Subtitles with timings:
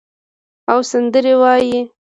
[0.71, 1.79] او سندرې وایې